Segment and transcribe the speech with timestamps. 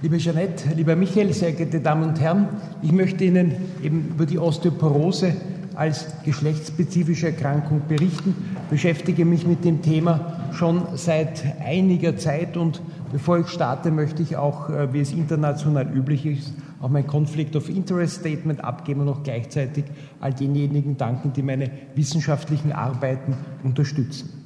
[0.00, 2.46] Liebe Jeanette, lieber Michael, sehr geehrte Damen und Herren,
[2.82, 5.34] ich möchte Ihnen eben über die Osteoporose
[5.74, 8.36] als geschlechtsspezifische Erkrankung berichten,
[8.70, 12.80] beschäftige mich mit dem Thema schon seit einiger Zeit und
[13.10, 17.56] bevor ich starte, möchte ich auch, äh, wie es international üblich ist, auch mein Conflict
[17.56, 19.84] of Interest Statement abgeben und auch gleichzeitig
[20.20, 23.34] all denjenigen danken, die meine wissenschaftlichen Arbeiten
[23.64, 24.38] unterstützen.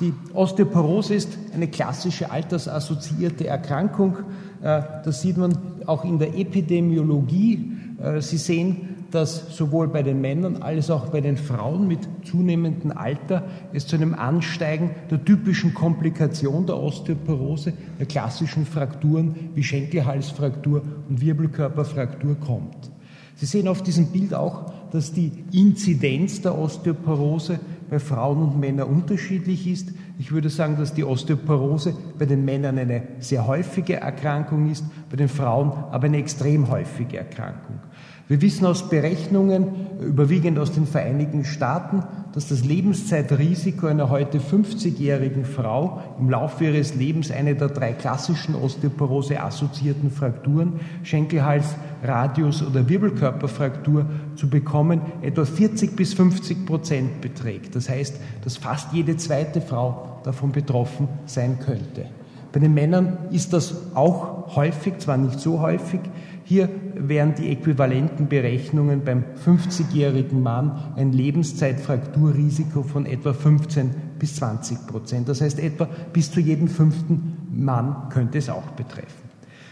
[0.00, 4.18] Die Osteoporose ist eine klassische altersassoziierte Erkrankung.
[4.64, 5.56] Äh, das sieht man
[5.86, 7.72] auch in der Epidemiologie.
[8.02, 12.90] Äh, Sie sehen, dass sowohl bei den Männern als auch bei den Frauen mit zunehmendem
[12.90, 20.82] Alter es zu einem Ansteigen der typischen Komplikation der Osteoporose, der klassischen Frakturen wie Schenkelhalsfraktur
[21.08, 22.90] und Wirbelkörperfraktur kommt.
[23.36, 28.88] Sie sehen auf diesem Bild auch, dass die Inzidenz der Osteoporose bei Frauen und Männern
[28.88, 29.92] unterschiedlich ist.
[30.18, 35.16] Ich würde sagen, dass die Osteoporose bei den Männern eine sehr häufige Erkrankung ist, bei
[35.16, 37.80] den Frauen aber eine extrem häufige Erkrankung.
[38.26, 39.66] Wir wissen aus Berechnungen,
[40.00, 46.94] überwiegend aus den Vereinigten Staaten, dass das Lebenszeitrisiko einer heute 50-jährigen Frau im Laufe ihres
[46.94, 55.96] Lebens eine der drei klassischen Osteoporose-assoziierten Frakturen, Schenkelhals, Radius oder Wirbelkörperfraktur, zu bekommen, etwa 40
[55.96, 57.74] bis 50 Prozent beträgt.
[57.74, 62.06] Das heißt, dass fast jede zweite Frau davon betroffen sein könnte.
[62.52, 66.00] Bei den Männern ist das auch häufig, zwar nicht so häufig,
[66.44, 74.86] hier wären die äquivalenten Berechnungen beim 50-jährigen Mann ein Lebenszeitfrakturrisiko von etwa 15 bis 20
[74.86, 75.28] Prozent.
[75.28, 79.24] Das heißt, etwa bis zu jedem fünften Mann könnte es auch betreffen.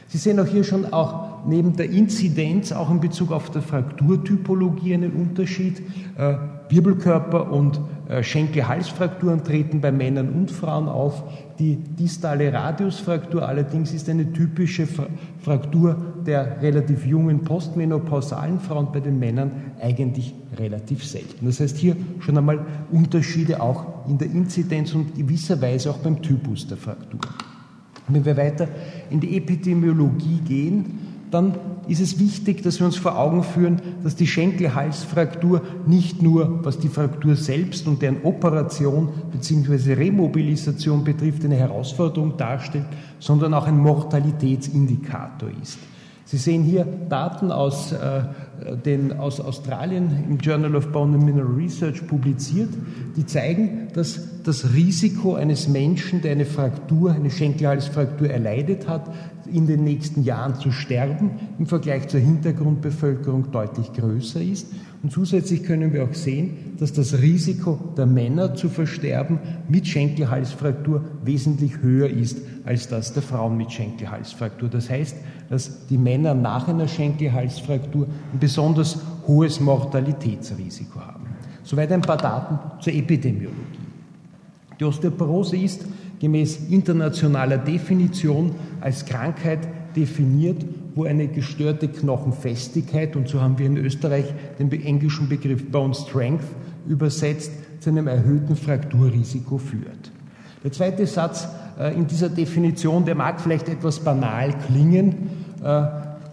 [0.09, 4.95] Sie sehen auch hier schon auch neben der Inzidenz auch in Bezug auf die Frakturtypologie
[4.95, 5.83] einen Unterschied.
[6.17, 6.35] Äh,
[6.69, 11.23] Wirbelkörper und äh, Schenkel-Halsfrakturen treten bei Männern und Frauen auf.
[11.59, 14.87] Die distale Radiusfraktur allerdings ist eine typische
[15.41, 21.47] Fraktur der relativ jungen postmenopausalen Frauen, bei den Männern eigentlich relativ selten.
[21.47, 26.67] Das heißt hier schon einmal Unterschiede auch in der Inzidenz und gewisserweise auch beim Typus
[26.67, 27.21] der Fraktur.
[28.09, 28.69] Wenn wir weiter
[29.11, 31.55] in die Epidemiologie gehen, dann
[31.89, 36.79] ist es wichtig, dass wir uns vor Augen führen, dass die Schenkelhalsfraktur nicht nur, was
[36.79, 39.95] die Fraktur selbst und deren Operation bzw.
[39.95, 42.85] Remobilisation betrifft, eine Herausforderung darstellt,
[43.19, 45.79] sondern auch ein Mortalitätsindikator ist.
[46.25, 48.23] Sie sehen hier Daten aus, äh,
[48.87, 52.71] den, aus Australien im Journal of Bone and Mineral Research publiziert,
[53.17, 59.13] die zeigen, dass das Risiko eines Menschen, der eine Fraktur, eine Schenkelhalsfraktur erleidet hat,
[59.47, 64.67] in den nächsten Jahren zu sterben, im Vergleich zur Hintergrundbevölkerung deutlich größer ist.
[65.03, 69.39] Und zusätzlich können wir auch sehen, dass das Risiko der Männer zu versterben
[69.69, 74.69] mit Schenkelhalsfraktur wesentlich höher ist als das der Frauen mit Schenkelhalsfraktur.
[74.69, 75.17] Das heißt,
[75.49, 81.27] dass die Männer nach einer Schenkelhalsfraktur ein besonders hohes Mortalitätsrisiko haben.
[81.65, 83.57] Soweit ein paar Daten zur Epidemiologie.
[84.79, 85.85] Die Osteoporose ist
[86.23, 89.59] gemäß internationaler Definition als Krankheit
[89.97, 95.95] definiert, wo eine gestörte Knochenfestigkeit, und so haben wir in Österreich den englischen Begriff Bone
[95.95, 96.45] Strength
[96.87, 97.51] übersetzt,
[97.81, 100.13] zu einem erhöhten Frakturrisiko führt.
[100.63, 105.29] Der zweite Satz äh, in dieser Definition, der mag vielleicht etwas banal klingen.
[105.61, 105.83] Äh,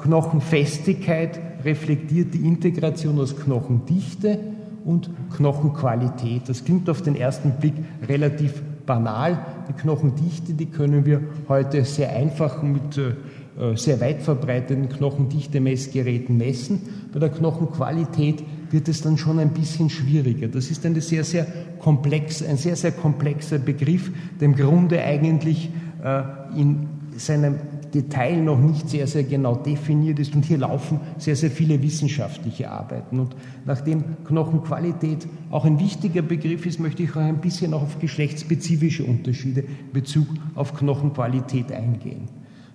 [0.04, 4.38] Knochenfestigkeit reflektiert die Integration aus Knochendichte
[4.86, 6.48] und Knochenqualität.
[6.48, 7.74] Das klingt auf den ersten Blick
[8.08, 9.40] relativ banal.
[9.70, 16.82] Die Knochendichte, die können wir heute sehr einfach mit äh, sehr weit verbreiteten Knochendichte-Messgeräten messen.
[17.14, 20.48] Bei der Knochenqualität wird es dann schon ein bisschen schwieriger.
[20.48, 21.46] Das ist eine sehr, sehr
[21.80, 25.70] komplex, ein sehr, sehr komplexer Begriff, der im Grunde eigentlich
[26.04, 26.22] äh,
[26.56, 26.88] in
[27.18, 27.56] seinem
[27.94, 30.36] Detail noch nicht sehr, sehr genau definiert ist.
[30.36, 33.20] Und hier laufen sehr, sehr viele wissenschaftliche Arbeiten.
[33.20, 33.36] Und
[33.66, 39.62] nachdem Knochenqualität auch ein wichtiger Begriff ist, möchte ich auch ein bisschen auf geschlechtsspezifische Unterschiede
[39.62, 42.28] in Bezug auf Knochenqualität eingehen.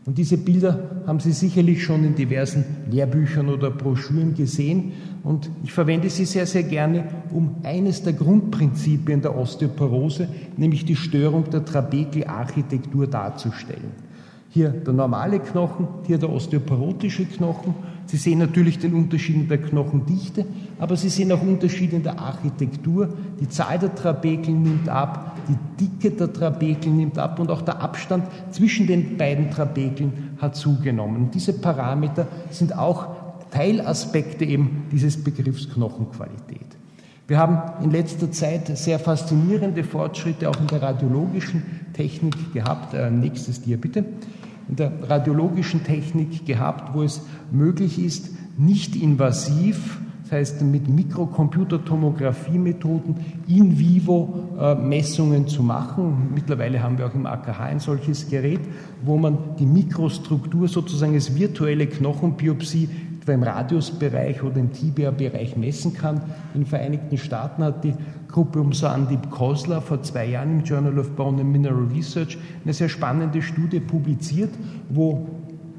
[0.07, 4.93] Und diese Bilder haben Sie sicherlich schon in diversen Lehrbüchern oder Broschüren gesehen.
[5.23, 10.29] Und ich verwende sie sehr, sehr gerne, um eines der Grundprinzipien der Osteoporose,
[10.59, 13.93] nämlich die Störung der Trabekelarchitektur darzustellen.
[14.55, 17.75] Hier der normale Knochen, hier der osteoporotische Knochen.
[18.06, 20.47] Sie sehen natürlich den Unterschied in der Knochendichte,
[20.79, 23.09] aber Sie sehen auch Unterschiede in der Architektur.
[23.41, 27.81] Die Zahl der Trabekeln nimmt ab, die Dicke der Trabekeln nimmt ab und auch der
[27.81, 31.17] Abstand zwischen den beiden Trabekeln hat zugenommen.
[31.17, 33.09] Und diese Parameter sind auch
[33.50, 36.77] Teilaspekte eben dieses Begriffs Knochenqualität.
[37.27, 42.95] Wir haben in letzter Zeit sehr faszinierende Fortschritte auch in der radiologischen Technik gehabt.
[42.95, 44.05] Äh, nächstes Dia bitte.
[44.69, 53.16] In der radiologischen Technik gehabt, wo es möglich ist, nicht invasiv das heißt mit Mikrocomputertomographie-Methoden
[53.46, 56.31] in vivo äh, Messungen zu machen.
[56.34, 58.61] Mittlerweile haben wir auch im AKH ein solches Gerät,
[59.05, 62.88] wo man die Mikrostruktur sozusagen als virtuelle Knochenbiopsie
[63.25, 66.21] etwa im Radiusbereich oder im Tibia-Bereich messen kann.
[66.53, 67.94] In den Vereinigten Staaten hat die
[68.29, 72.75] Gruppe um Sandip Kosler vor zwei Jahren im Journal of Bone and Mineral Research eine
[72.75, 74.50] sehr spannende Studie publiziert,
[74.91, 75.26] wo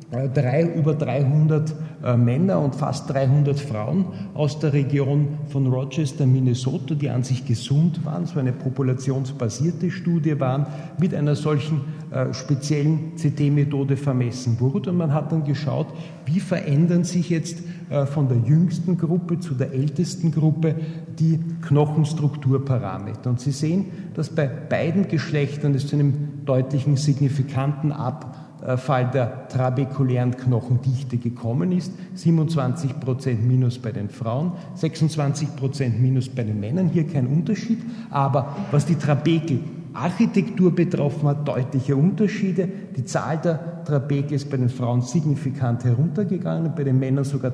[0.10, 1.72] äh, drei, über 300
[2.06, 4.06] äh, Männer und fast 300 Frauen
[4.36, 10.40] aus der Region von Rochester, Minnesota, die an sich gesund waren, so eine populationsbasierte Studie
[10.40, 10.68] waren,
[11.00, 11.82] mit einer solchen
[12.12, 14.92] äh, speziellen CT-Methode vermessen wurde.
[14.92, 15.88] Und man hat dann geschaut,
[16.28, 20.76] wie verändern sich jetzt äh, von der jüngsten Gruppe zu der ältesten Gruppe
[21.18, 23.32] die Knochenstrukturparameter.
[23.32, 28.45] Und Sie sehen, dass bei beiden Geschlechtern es zu einem deutlichen signifikanten Ab
[28.78, 31.92] Fall der trabekulären Knochendichte gekommen ist.
[32.16, 36.90] 27 Prozent minus bei den Frauen, 26 Prozent minus bei den Männern.
[36.90, 37.80] Hier kein Unterschied.
[38.10, 39.60] Aber was die Trabekel
[39.96, 42.68] Architektur betroffen hat, deutliche Unterschiede.
[42.98, 47.54] Die Zahl der Trabekel ist bei den Frauen signifikant heruntergegangen, bei den Männern sogar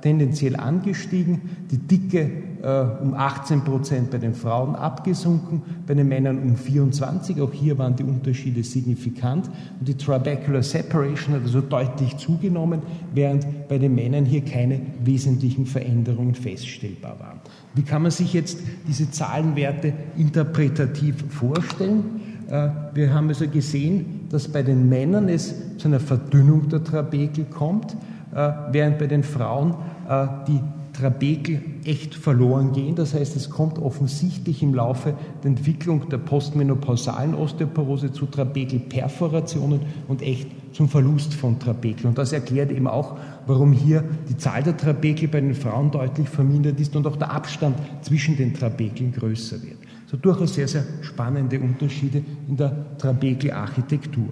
[0.00, 1.40] tendenziell angestiegen.
[1.70, 2.30] Die Dicke
[2.62, 7.40] äh, um 18 Prozent bei den Frauen abgesunken, bei den Männern um 24.
[7.40, 9.50] Auch hier waren die Unterschiede signifikant.
[9.80, 12.82] Und die Trabecular Separation hat also deutlich zugenommen,
[13.12, 17.40] während bei den Männern hier keine wesentlichen Veränderungen feststellbar waren.
[17.74, 22.20] Wie kann man sich jetzt diese Zahlenwerte interpretativ vorstellen?
[22.48, 27.44] Äh, wir haben also gesehen, dass bei den Männern es zu einer Verdünnung der Trabekel
[27.46, 27.96] kommt,
[28.34, 29.74] äh, während bei den Frauen
[30.08, 30.60] äh, die
[30.92, 32.94] Trabekel echt verloren gehen.
[32.94, 40.22] Das heißt, es kommt offensichtlich im Laufe der Entwicklung der postmenopausalen Osteoporose zu Trabekelperforationen und
[40.22, 42.06] echt zum Verlust von Trabekel.
[42.06, 46.28] Und das erklärt eben auch, warum hier die Zahl der Trabekel bei den Frauen deutlich
[46.28, 49.78] vermindert ist und auch der Abstand zwischen den Trabekeln größer wird.
[50.06, 54.28] So durchaus sehr, sehr spannende Unterschiede in der Trabekelarchitektur.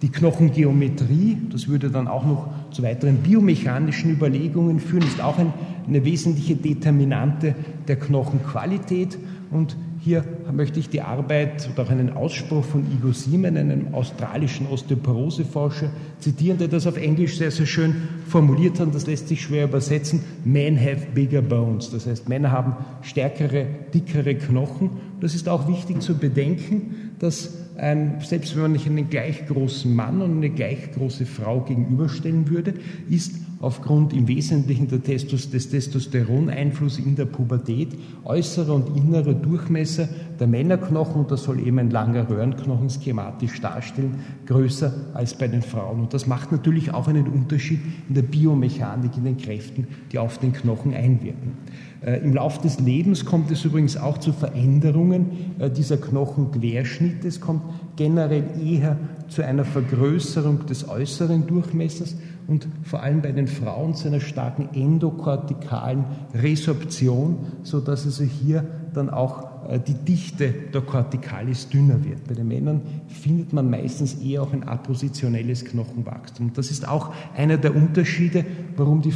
[0.00, 5.52] Die Knochengeometrie, das würde dann auch noch zu weiteren biomechanischen Überlegungen führen, ist auch ein,
[5.86, 7.54] eine wesentliche Determinante
[7.86, 9.18] der Knochenqualität.
[9.50, 14.66] Und hier möchte ich die Arbeit oder auch einen Ausspruch von Igor Siemen, einem australischen
[14.68, 17.94] Osteoporoseforscher, zitieren, der das auf Englisch sehr, sehr schön
[18.26, 18.94] formuliert hat.
[18.94, 20.22] Das lässt sich schwer übersetzen.
[20.44, 21.90] Men have bigger bones.
[21.90, 24.90] Das heißt, Männer haben stärkere, dickere Knochen.
[25.20, 29.94] Das ist auch wichtig zu bedenken, dass ein, selbst wenn man nicht einen gleich großen
[29.94, 32.74] Mann und eine gleich große Frau gegenüberstellen würde,
[33.08, 37.88] ist aufgrund im Wesentlichen Testos, des Testosteroneinflusses in der Pubertät
[38.24, 44.16] äußerer und innerer Durchmesser der Männerknochen, und das soll eben ein langer Röhrenknochen schematisch darstellen,
[44.46, 46.00] größer als bei den Frauen.
[46.00, 50.38] Und das macht natürlich auch einen Unterschied in der Biomechanik, in den Kräften, die auf
[50.38, 51.52] den Knochen einwirken.
[52.00, 57.26] Äh, Im Laufe des Lebens kommt es übrigens auch zu Veränderungen äh, dieser Knochenquerschnitte.
[57.26, 57.62] Es kommt
[57.96, 58.96] generell eher
[59.28, 62.16] zu einer Vergrößerung des äußeren Durchmessers
[62.46, 66.04] und vor allem bei den Frauen zu einer starken endokortikalen
[66.34, 68.64] Resorption, sodass also hier
[68.94, 72.26] dann auch äh, die Dichte der Kortikalis dünner wird.
[72.26, 76.52] Bei den Männern findet man meistens eher auch ein appositionelles Knochenwachstum.
[76.54, 78.44] Das ist auch einer der Unterschiede,
[78.76, 79.12] warum die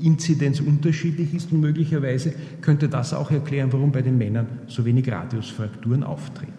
[0.00, 5.10] Frakturinzidenz unterschiedlich ist und möglicherweise könnte das auch erklären, warum bei den Männern so wenig
[5.10, 6.52] Radiusfrakturen auftreten.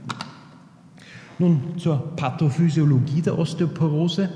[1.40, 4.30] Nun zur Pathophysiologie der Osteoporose.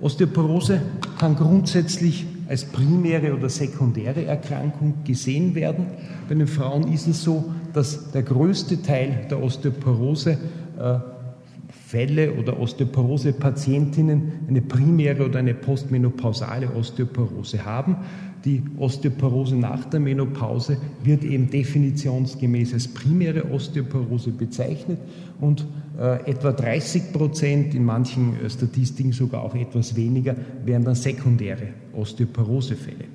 [0.00, 0.80] Osteoporose
[1.18, 5.86] kann grundsätzlich als primäre oder sekundäre Erkrankung gesehen werden.
[6.26, 10.38] Bei den Frauen ist es so, dass der größte Teil der Osteoporose
[10.78, 11.19] äh,
[11.90, 17.96] Fälle oder Osteoporose-Patientinnen eine primäre oder eine postmenopausale Osteoporose haben.
[18.44, 25.00] Die Osteoporose nach der Menopause wird eben definitionsgemäß als primäre Osteoporose bezeichnet
[25.40, 25.66] und
[25.98, 31.74] äh, etwa 30 Prozent, in manchen äh, Statistiken sogar auch etwas weniger, wären dann sekundäre
[31.92, 33.06] Osteoporosefälle.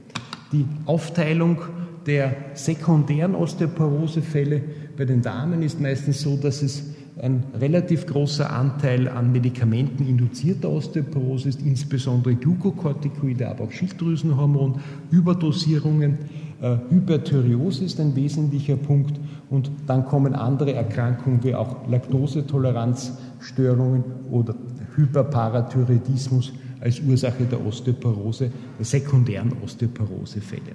[0.52, 1.60] Die Aufteilung
[2.06, 4.62] der sekundären Osteoporosefälle
[4.98, 10.70] bei den Damen ist meistens so, dass es ein relativ großer Anteil an Medikamenten induzierter
[10.70, 14.82] Osteoporose ist, insbesondere Glukokortikoide, aber auch Schilddrüsenhormon,
[15.12, 16.18] Überdosierungen,
[16.62, 19.20] äh, Hyperthyreose ist ein wesentlicher Punkt
[19.50, 24.56] und dann kommen andere Erkrankungen wie auch Laktosetoleranzstörungen oder
[24.96, 30.74] Hyperparathyreidismus als Ursache der Osteoporose, der sekundären Osteoporosefälle.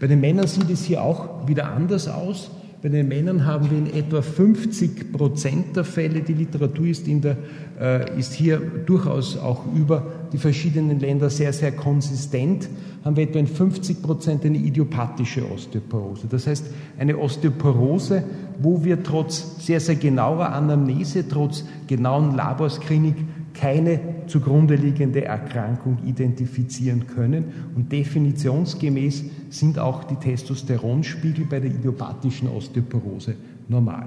[0.00, 2.50] Bei den Männern sieht es hier auch wieder anders aus.
[2.82, 6.20] Bei den Männern haben wir in etwa 50 Prozent der Fälle.
[6.20, 7.36] Die Literatur ist, in der,
[7.80, 12.68] äh, ist hier durchaus auch über die verschiedenen Länder sehr, sehr konsistent.
[13.04, 16.26] Haben wir etwa in 50 Prozent eine idiopathische Osteoporose.
[16.28, 16.66] Das heißt,
[16.98, 18.24] eine Osteoporose,
[18.60, 23.14] wo wir trotz sehr, sehr genauer Anamnese, trotz genauen Laborscreening
[23.54, 27.44] keine zugrunde liegende Erkrankung identifizieren können.
[27.74, 33.34] Und definitionsgemäß sind auch die Testosteronspiegel bei der idiopathischen Osteoporose
[33.68, 34.06] normal.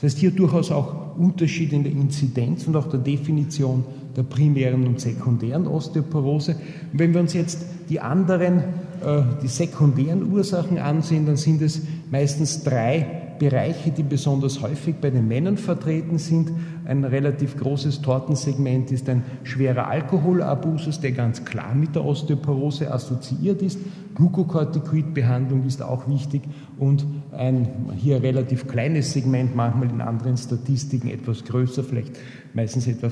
[0.00, 3.84] Das heißt, hier durchaus auch Unterschiede in der Inzidenz und auch der Definition
[4.16, 6.56] der primären und sekundären Osteoporose.
[6.92, 8.58] Und wenn wir uns jetzt die anderen,
[9.04, 15.08] äh, die sekundären Ursachen ansehen, dann sind es meistens drei Bereiche, die besonders häufig bei
[15.08, 16.52] den Männern vertreten sind.
[16.84, 23.62] Ein relativ großes Tortensegment ist ein schwerer Alkoholabusus, der ganz klar mit der Osteoporose assoziiert
[23.62, 23.78] ist.
[24.14, 26.42] Glukokortikoidbehandlung ist auch wichtig
[26.78, 27.66] und ein
[27.96, 32.18] hier relativ kleines Segment, manchmal in anderen Statistiken etwas größer, vielleicht
[32.52, 33.10] meistens etwa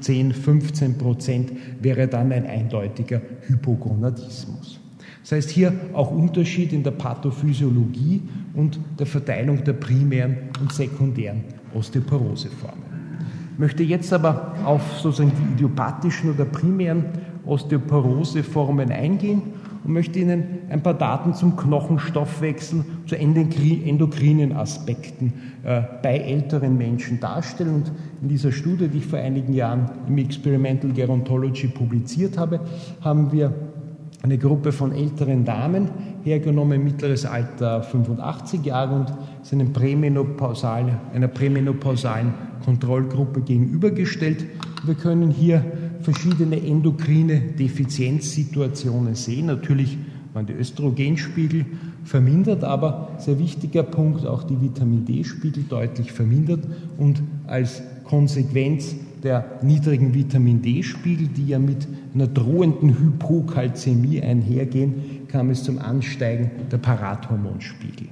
[0.00, 1.52] 10, 15 Prozent,
[1.82, 4.80] wäre dann ein eindeutiger Hypogonadismus.
[5.26, 8.22] Das heißt hier auch Unterschied in der Pathophysiologie
[8.54, 11.42] und der Verteilung der primären und sekundären
[11.74, 12.84] Osteoporoseformen.
[13.54, 17.06] Ich möchte jetzt aber auf sozusagen die idiopathischen oder primären
[17.44, 19.42] Osteoporoseformen eingehen
[19.82, 25.32] und möchte Ihnen ein paar Daten zum Knochenstoffwechsel, zu endokrinen Aspekten
[25.64, 27.74] äh, bei älteren Menschen darstellen.
[27.74, 27.92] Und
[28.22, 32.60] in dieser Studie, die ich vor einigen Jahren im Experimental Gerontology publiziert habe,
[33.00, 33.52] haben wir
[34.26, 35.88] eine Gruppe von älteren Damen
[36.24, 39.72] hergenommen, mittleres Alter 85 Jahre und ist einem
[41.14, 44.44] einer prämenopausalen Kontrollgruppe gegenübergestellt.
[44.84, 45.64] Wir können hier
[46.00, 49.46] verschiedene endokrine Defizienzsituationen sehen.
[49.46, 49.96] Natürlich
[50.34, 51.64] waren die Östrogenspiegel
[52.02, 56.64] vermindert, aber sehr wichtiger Punkt, auch die Vitamin D-Spiegel deutlich vermindert
[56.98, 65.50] und als Konsequenz der niedrigen Vitamin D-Spiegel, die ja mit einer drohenden Hypokalzämie einhergehen, kam
[65.50, 68.08] es zum Ansteigen der Parathormonspiegel.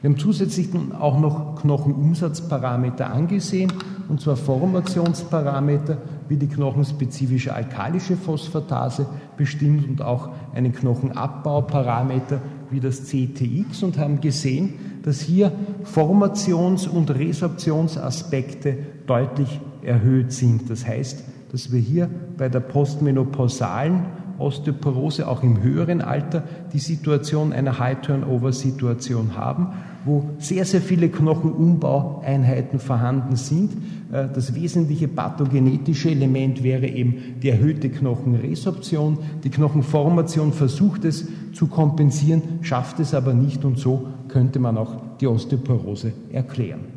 [0.00, 3.72] Wir haben zusätzlich auch noch Knochenumsatzparameter angesehen,
[4.10, 5.96] und zwar Formationsparameter
[6.28, 9.06] wie die knochenspezifische alkalische Phosphatase
[9.38, 15.52] bestimmt und auch einen Knochenabbauparameter wie das CTX und haben gesehen, dass hier
[15.84, 20.70] Formations- und Resorptionsaspekte deutlich erhöht sind.
[20.70, 24.04] Das heißt, dass wir hier bei der postmenopausalen
[24.38, 29.68] Osteoporose auch im höheren Alter die Situation einer High-Turnover-Situation haben,
[30.04, 33.72] wo sehr, sehr viele Knochenumbaueinheiten vorhanden sind.
[34.12, 39.18] Äh, das wesentliche pathogenetische Element wäre eben die erhöhte Knochenresorption.
[39.44, 44.96] Die Knochenformation versucht es zu kompensieren, schafft es aber nicht und so könnte man auch
[45.20, 46.93] die Osteoporose erklären.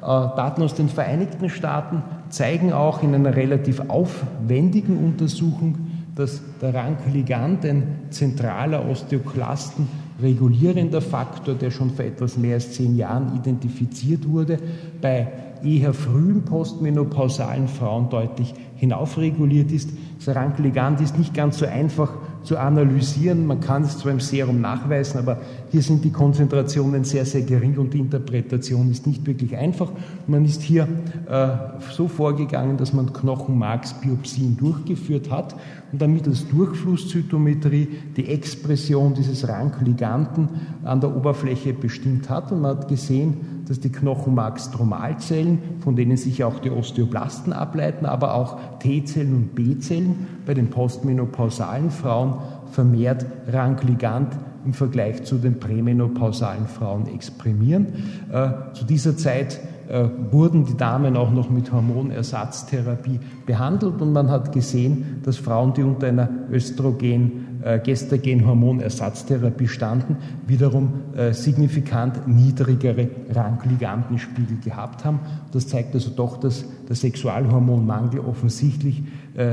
[0.00, 5.78] Äh, Daten aus den Vereinigten Staaten zeigen auch in einer relativ aufwendigen Untersuchung,
[6.14, 9.88] dass der Rankligand ein zentraler Osteoklasten
[10.20, 14.58] regulierender Faktor, der schon vor etwas mehr als zehn Jahren identifiziert wurde,
[15.00, 15.28] bei
[15.64, 19.90] eher frühen postmenopausalen Frauen deutlich hinaufreguliert ist.
[20.24, 22.12] Das Rankligand ist nicht ganz so einfach
[22.42, 23.46] zu analysieren.
[23.46, 25.38] Man kann es zwar im Serum nachweisen, aber
[25.70, 29.90] hier sind die Konzentrationen sehr, sehr gering und die Interpretation ist nicht wirklich einfach.
[30.26, 30.88] Man ist hier
[31.28, 31.48] äh,
[31.92, 35.54] so vorgegangen, dass man Knochenmarksbiopsien durchgeführt hat
[35.92, 40.48] und dann mittels Durchflusszytometrie die Expression dieses Rankliganten
[40.84, 46.44] an der Oberfläche bestimmt hat und man hat gesehen, dass die Knochenmarkstromalzellen, von denen sich
[46.44, 52.38] auch die Osteoblasten ableiten, aber auch T-Zellen und B-Zellen bei den postmenopausalen Frauen
[52.70, 54.34] vermehrt Rankligant
[54.68, 57.86] im Vergleich zu den prämenopausalen Frauen exprimieren.
[58.30, 59.58] Äh, zu dieser Zeit
[59.88, 65.72] äh, wurden die Damen auch noch mit Hormonersatztherapie behandelt und man hat gesehen, dass Frauen,
[65.72, 70.92] die unter einer Östrogen äh, Gestagen-Hormonersatztherapie standen, wiederum
[71.32, 75.20] signifikant niedrigere Rankligantenspiegel gehabt haben.
[75.50, 79.02] Das zeigt also doch, dass der Sexualhormonmangel offensichtlich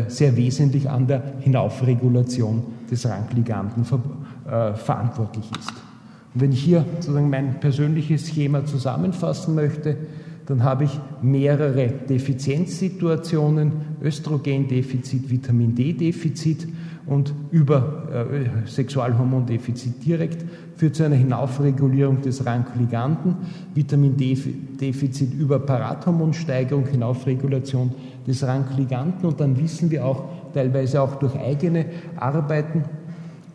[0.08, 3.84] sehr wesentlich an der Hinaufregulation des Rankliganten
[4.46, 5.72] ver verantwortlich ist.
[6.34, 9.98] Und wenn ich hier sozusagen mein persönliches Schema zusammenfassen möchte,
[10.46, 13.72] dann habe ich mehrere Defizienzsituationen,
[14.02, 16.68] Östrogendefizit, Vitamin D-Defizit
[17.08, 23.38] und über äh, Sexualhormondefizit direkt führt zu einer Hinaufregulierung des Rankliganten,
[23.74, 27.94] Vitamin D-Defizit über Parathormonsteigerung, Hinaufregulation
[28.28, 31.86] des Rankliganten und dann wissen wir auch teilweise auch durch eigene
[32.18, 32.84] Arbeiten,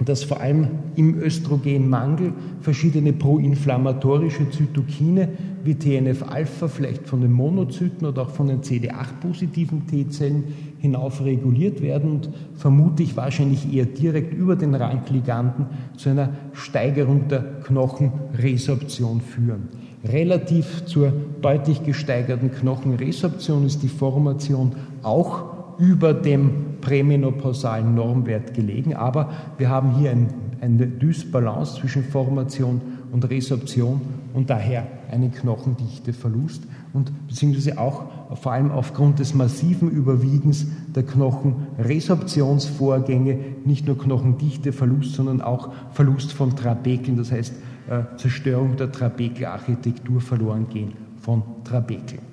[0.04, 5.28] dass vor allem im Östrogenmangel verschiedene proinflammatorische Zytokine
[5.62, 10.44] wie TNF-Alpha, vielleicht von den Monozyten oder auch von den CD8-positiven T-Zellen
[10.78, 15.66] hinauf reguliert werden und vermutlich wahrscheinlich eher direkt über den Rankliganden
[15.96, 19.68] zu einer Steigerung der Knochenresorption führen.
[20.02, 29.30] Relativ zur deutlich gesteigerten Knochenresorption ist die Formation auch über dem prämenopausalen Normwert gelegen, aber
[29.58, 30.28] wir haben hier ein,
[30.60, 32.80] eine Dysbalance zwischen Formation
[33.12, 34.00] und Resorption
[34.34, 38.04] und daher einen Knochendichteverlust und beziehungsweise auch
[38.36, 46.54] vor allem aufgrund des massiven Überwiegens der Knochenresorptionsvorgänge nicht nur Knochendichteverlust, sondern auch Verlust von
[46.54, 47.54] Trabekeln, das heißt
[47.88, 52.29] äh, Zerstörung der Trabekelarchitektur verloren gehen von Trabekeln.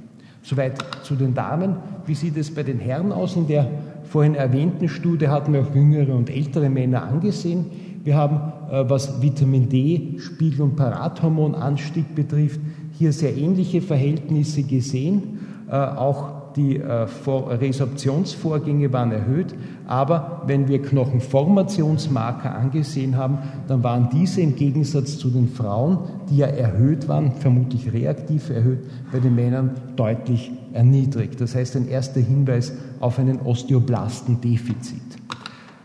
[0.48, 1.76] Soweit zu den Damen.
[2.06, 3.36] Wie sieht es bei den Herren aus?
[3.36, 3.70] In der
[4.06, 7.66] vorhin erwähnten Studie hatten wir auch jüngere und ältere Männer angesehen.
[8.06, 8.38] Wir haben,
[8.72, 12.62] äh, was Vitamin D-Spiegel und Parathormonanstieg betrifft,
[12.94, 15.40] hier sehr ähnliche Verhältnisse gesehen.
[15.70, 19.54] Äh, auch die äh, Resorptionsvorgänge waren erhöht,
[19.86, 23.38] aber wenn wir Knochenformationsmarker angesehen haben,
[23.68, 26.00] dann waren diese im Gegensatz zu den Frauen,
[26.30, 28.80] die ja erhöht waren, vermutlich reaktiv erhöht,
[29.12, 31.40] bei den Männern deutlich erniedrigt.
[31.40, 35.02] Das heißt, ein erster Hinweis auf einen Osteoblastendefizit.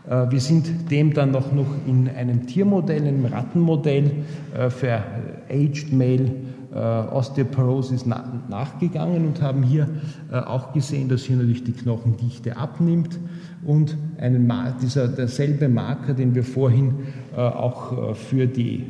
[0.09, 1.45] Äh, wir sind dem dann noch,
[1.87, 4.11] in einem Tiermodell, einem Rattenmodell
[4.57, 5.03] äh, für
[5.49, 6.31] Aged Male
[6.73, 9.87] äh, Osteoporosis nachgegangen und haben hier
[10.31, 13.19] äh, auch gesehen, dass hier natürlich die Knochendichte abnimmt
[13.65, 14.51] und einen,
[14.81, 16.95] dieser, derselbe Marker, den wir vorhin
[17.35, 18.85] äh, auch für die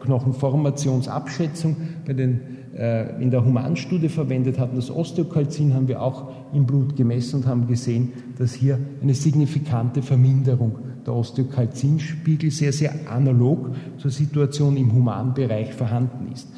[0.00, 1.76] Knochenformationsabschätzung
[2.06, 2.40] bei den,
[3.20, 7.66] in der Humanstudie verwendet hatten, das Osteokalzin haben wir auch im Blut gemessen und haben
[7.66, 15.72] gesehen, dass hier eine signifikante Verminderung der Osteokalzinspiegel sehr, sehr analog zur Situation im Humanbereich
[15.74, 16.48] vorhanden ist.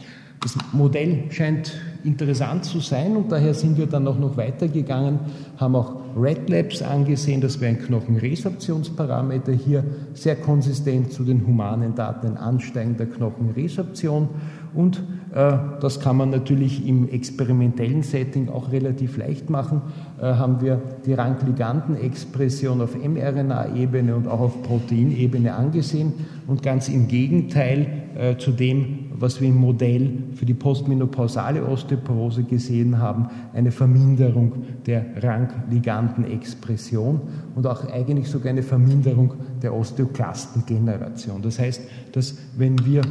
[0.42, 1.72] Das Modell scheint
[2.02, 5.20] interessant zu sein und daher sind wir dann auch noch weitergegangen,
[5.56, 9.84] haben auch Red Labs angesehen, das wäre ein Knochenresorptionsparameter, hier
[10.14, 14.28] sehr konsistent zu den humanen Daten ein Ansteigen der Knochenresorption
[14.74, 15.02] und
[15.33, 19.83] äh, das kann man natürlich im experimentellen Setting auch relativ leicht machen,
[20.20, 26.14] äh, haben wir die Rankligantenexpression auf mRNA-Ebene und auch auf Proteinebene angesehen
[26.46, 27.87] und ganz im Gegenteil
[28.18, 34.64] äh, zu dem, was wir im Modell für die postmenopausale Osteoporose gesehen haben, eine Verminderung
[34.85, 37.20] der Rankligantenexpression
[37.54, 41.40] und auch eigentlich sogar eine Verminderung der Osteoklastengeneration.
[41.40, 43.02] Das heißt, dass wenn wir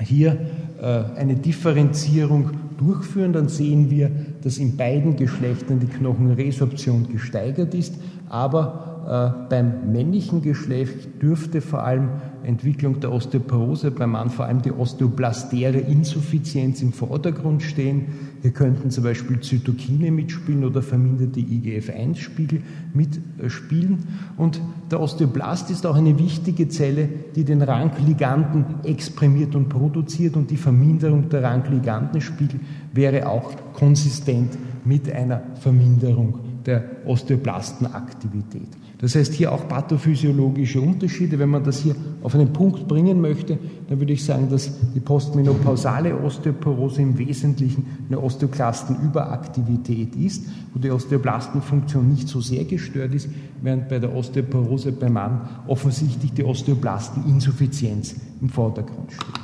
[0.00, 0.38] hier
[0.80, 4.10] äh, eine Differenzierung durchführen, dann sehen wir,
[4.42, 7.94] dass in beiden Geschlechtern die Knochenresorption gesteigert ist,
[8.28, 12.08] aber äh, beim männlichen Geschlecht dürfte vor allem
[12.42, 18.06] Entwicklung der Osteoporose, beim Mann vor allem die osteoblastäre Insuffizienz im Vordergrund stehen.
[18.42, 22.62] Hier könnten zum Beispiel Zytokine mitspielen oder verminderte IGF-1-Spiegel
[22.94, 24.08] mitspielen.
[24.36, 24.60] Und
[24.90, 30.56] der Osteoblast ist auch eine wichtige Zelle, die den Rankliganden exprimiert und produziert und die
[30.56, 32.60] Verminderung der Rankligandenspiegel
[32.92, 34.50] wäre auch konsistent
[34.84, 38.68] mit einer Verminderung der Osteoblastenaktivität.
[38.98, 41.38] Das heißt hier auch pathophysiologische Unterschiede.
[41.38, 45.00] Wenn man das hier auf einen Punkt bringen möchte, dann würde ich sagen, dass die
[45.00, 53.28] postmenopausale Osteoporose im Wesentlichen eine Osteoklastenüberaktivität ist, wo die Osteoblastenfunktion nicht so sehr gestört ist,
[53.62, 59.40] während bei der Osteoporose beim Mann offensichtlich die Osteoblasteninsuffizienz im Vordergrund steht.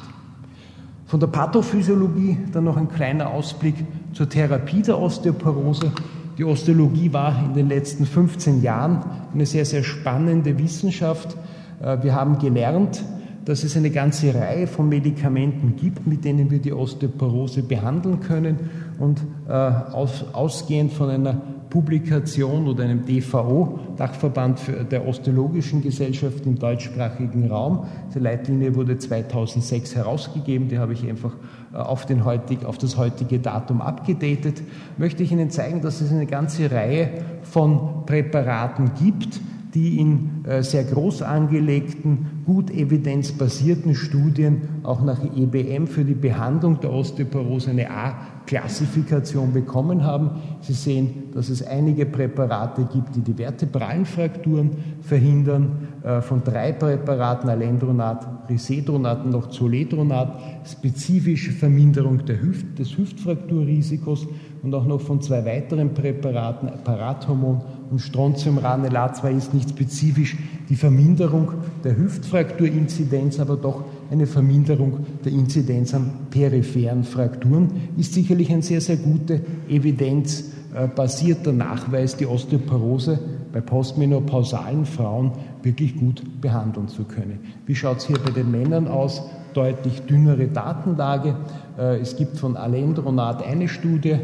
[1.06, 3.74] Von der Pathophysiologie dann noch ein kleiner Ausblick
[4.14, 5.92] zur Therapie der Osteoporose.
[6.38, 11.37] Die Osteologie war in den letzten 15 Jahren eine sehr, sehr spannende Wissenschaft.
[11.83, 13.05] Äh, wir haben gelernt,
[13.45, 18.71] dass es eine ganze Reihe von Medikamenten gibt, mit denen wir die Osteoporose behandeln können.
[18.99, 26.59] Und äh, aus, ausgehend von einer Publikation oder einem DVO, Dachverband der Osteologischen Gesellschaft im
[26.59, 27.87] deutschsprachigen Raum.
[28.14, 31.33] Die Leitlinie wurde 2006 herausgegeben, die habe ich einfach
[31.72, 34.62] auf, den heutig, auf das heutige Datum abgedatet.
[34.98, 37.11] Möchte ich Ihnen zeigen, dass es eine ganze Reihe
[37.42, 39.40] von Präparaten gibt,
[39.74, 46.80] die in äh, sehr groß angelegten, gut evidenzbasierten Studien auch nach EBM für die Behandlung
[46.80, 50.30] der Osteoporose eine A-Klassifikation bekommen haben.
[50.61, 55.88] Sie sehen, dass es einige Präparate gibt, die die vertebralen Frakturen verhindern.
[56.02, 64.26] Äh, von drei Präparaten, Alendronat, Risedronat und noch Zoledronat, spezifische Verminderung Hüft, des Hüftfrakturrisikos
[64.62, 69.16] und auch noch von zwei weiteren Präparaten, Parathormon und Strontiumranelat.
[69.16, 70.37] Zwar ist nicht spezifisch
[70.68, 78.53] die Verminderung der Hüftfrakturinzidenz, aber doch eine Verminderung der Inzidenz an peripheren Frakturen ist sicherlich
[78.53, 83.18] ein sehr, sehr guter evidenzbasierter Nachweis, die Osteoporose
[83.53, 87.40] bei postmenopausalen Frauen wirklich gut behandeln zu können.
[87.66, 89.22] Wie schaut es hier bei den Männern aus?
[89.55, 91.37] Deutlich dünnere Datenlage.
[91.79, 94.16] Äh, es gibt von Alendronat eine Studie,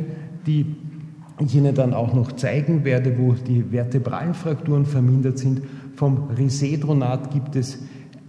[0.48, 0.66] die
[1.40, 5.62] ich Ihnen dann auch noch zeigen werde, wo die vertebralen Frakturen vermindert sind.
[5.94, 7.78] Vom Risedronat gibt es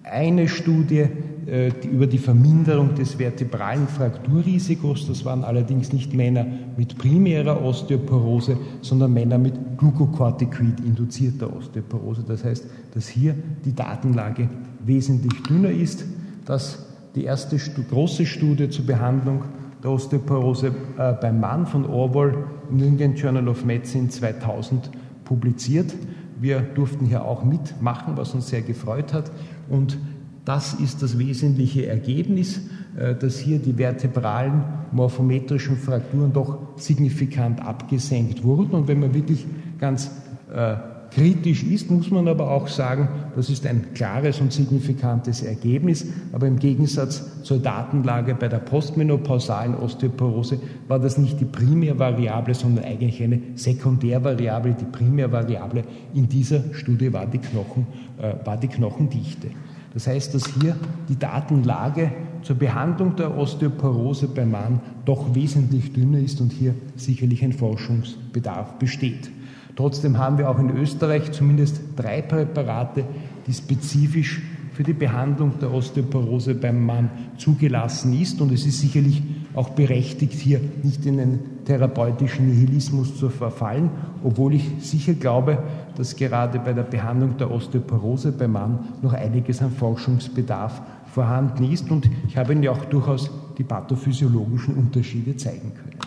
[0.03, 1.08] eine Studie
[1.47, 5.08] äh, die, über die Verminderung des vertebralen Frakturrisikos.
[5.08, 6.45] Das waren allerdings nicht Männer
[6.77, 12.23] mit primärer Osteoporose, sondern Männer mit Glucocorticoid-induzierter Osteoporose.
[12.27, 14.49] Das heißt, dass hier die Datenlage
[14.86, 16.05] wesentlich dünner ist,
[16.45, 19.43] dass die erste große Studie zur Behandlung
[19.84, 24.89] der Osteoporose äh, beim Mann von Orwell im New England Journal of Medicine 2000
[25.24, 25.94] publiziert.
[26.39, 29.32] Wir durften hier auch mitmachen, was uns sehr gefreut hat.
[29.70, 29.98] Und
[30.46, 32.62] das ist das wesentliche Ergebnis,
[32.98, 38.72] äh, dass hier die vertebralen morphometrischen Frakturen doch signifikant abgesenkt wurden.
[38.72, 39.46] Und wenn man wirklich
[39.80, 40.12] ganz
[40.54, 40.76] äh,
[41.12, 46.06] kritisch ist, muss man aber auch sagen, das ist ein klares und signifikantes Ergebnis.
[46.32, 52.86] Aber im Gegensatz zur Datenlage bei der postmenopausalen Osteoporose war das nicht die Primärvariable, sondern
[52.86, 54.76] eigentlich eine Sekundärvariable.
[54.80, 57.88] Die Primärvariable in dieser Studie war die, Knochen,
[58.19, 59.48] äh, war die Knochendichte.
[59.93, 60.76] Das heißt, dass hier
[61.08, 62.12] die Datenlage
[62.43, 68.78] zur Behandlung der Osteoporose beim Mann doch wesentlich dünner ist und hier sicherlich ein Forschungsbedarf
[68.78, 69.32] besteht.
[69.80, 73.06] Trotzdem haben wir auch in Österreich zumindest drei Präparate,
[73.48, 74.42] die spezifisch
[74.74, 78.42] für die Behandlung der Osteoporose beim Mann zugelassen ist.
[78.42, 79.24] Und es ist sicherlich
[79.56, 83.89] auch berechtigt, hier nicht in einen therapeutischen Nihilismus zu verfallen,
[84.22, 85.60] obwohl ich sicher glaube,
[85.96, 90.82] dass gerade bei der Behandlung der Osteoporose beim Mann noch einiges an Forschungsbedarf
[91.13, 91.89] vorhanden ist.
[91.89, 96.00] Und ich habe Ihnen ja auch durchaus die pathophysiologischen Unterschiede zeigen können.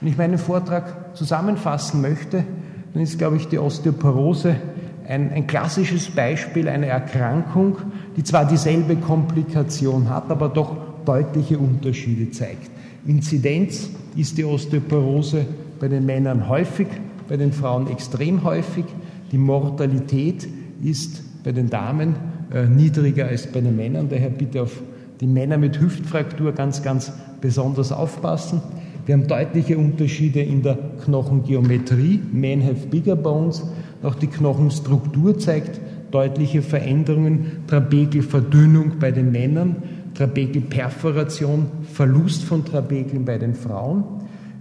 [0.00, 2.44] Wenn ich meinen Vortrag zusammenfassen möchte,
[2.92, 4.56] dann ist, glaube ich, die Osteoporose
[5.06, 7.78] ein, ein klassisches Beispiel einer Erkrankung,
[8.16, 12.70] die zwar dieselbe Komplikation hat, aber doch deutliche Unterschiede zeigt.
[13.06, 15.46] Inzidenz ist die Osteoporose
[15.80, 16.88] bei den Männern häufig,
[17.28, 18.84] bei den Frauen extrem häufig.
[19.32, 20.46] Die Mortalität
[20.82, 22.16] ist bei den Damen
[22.52, 24.08] äh, niedriger als bei den Männern.
[24.08, 24.82] Daher bitte auf
[25.20, 28.60] die Männer mit Hüftfraktur ganz, ganz besonders aufpassen.
[29.08, 32.20] Wir haben deutliche Unterschiede in der Knochengeometrie.
[32.30, 33.66] Men have bigger bones.
[34.02, 37.62] Auch die Knochenstruktur zeigt deutliche Veränderungen.
[37.68, 39.76] Trabekelverdünnung bei den Männern,
[40.12, 44.04] Trabekelperforation, Verlust von Trabekeln bei den Frauen.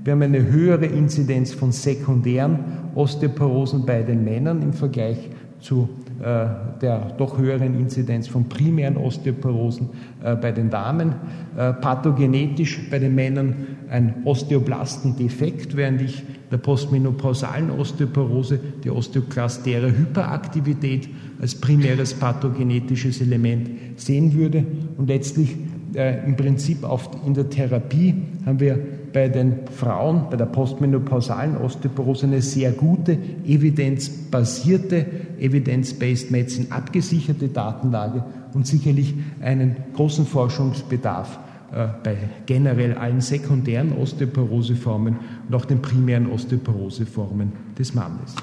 [0.06, 2.60] Wir haben eine höhere Inzidenz von sekundären
[2.96, 5.30] Osteoporosen bei den Männern im Vergleich
[5.60, 9.89] zu der doch höheren Inzidenz von primären Osteoporosen
[10.23, 11.13] äh, bei den Damen.
[11.56, 13.56] Äh, pathogenetisch bei den Männern
[13.89, 21.10] ein Osteoblastendefekt, während ich der postmenopausalen Osteoporose die osteoklastere Hyperaktivität
[21.41, 24.65] als primäres pathogenetisches Element sehen würde.
[24.97, 25.56] Und letztlich
[25.93, 28.13] im Prinzip auch in der Therapie
[28.45, 28.77] haben wir
[29.17, 35.08] bei den Frauen, bei der postmenopausalen Osteoporose eine sehr gute, evidenzbasierte,
[35.39, 41.39] evidence-based medicine abgesicherte Datenlage und sicherlich einen großen Forschungsbedarf
[41.71, 45.15] äh, bei generell allen sekundären Osteoporoseformen
[45.49, 48.36] und auch den primären Osteoporoseformen des Mannes.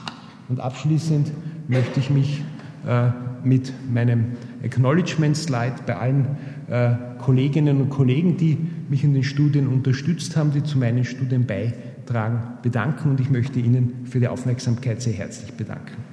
[0.49, 1.31] Und abschließend
[1.69, 2.43] möchte ich mich
[3.45, 6.27] mit meinem Acknowledgement Slide bei allen
[6.69, 11.47] äh, Kolleginnen und Kollegen, die mich in den Studien unterstützt haben, die zu meinen Studien
[11.47, 16.04] beitragen, bedanken und ich möchte Ihnen für die Aufmerksamkeit sehr herzlich bedanken.